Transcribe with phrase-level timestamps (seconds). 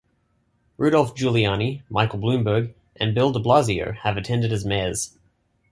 [0.77, 5.15] Rudolph Giuliani, Michael Bloomberg, and Bill DeBlasio have attended as mayors.